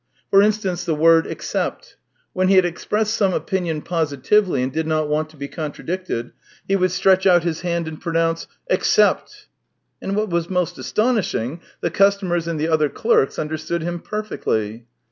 For 0.31 0.41
instance, 0.41 0.83
the 0.83 0.95
word" 0.95 1.27
except." 1.27 1.95
When 2.33 2.47
he 2.47 2.55
had 2.55 2.65
expressed 2.65 3.13
some 3.13 3.35
opinion 3.35 3.83
positively 3.83 4.63
and 4.63 4.73
did 4.73 4.87
not 4.87 5.07
want 5.07 5.29
to 5.29 5.37
be 5.37 5.47
contradicted, 5.47 6.31
he 6.67 6.75
would 6.75 6.89
stretch 6.89 7.27
out 7.27 7.43
his 7.43 7.61
hand 7.61 7.87
and 7.87 8.01
pronounce:" 8.01 8.47
Except!" 8.81 9.45
And 10.01 10.15
what 10.15 10.31
was 10.31 10.49
most 10.49 10.79
astonishing, 10.79 11.61
the 11.81 11.91
customers 11.91 12.47
and 12.47 12.59
the 12.59 12.67
other 12.67 12.89
clerks 12.89 13.37
understood 13.37 13.83
him 13.83 13.99
perfectly. 13.99 14.87